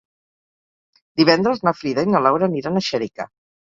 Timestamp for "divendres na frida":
1.21-2.07